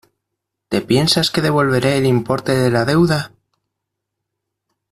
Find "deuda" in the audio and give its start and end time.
2.85-3.33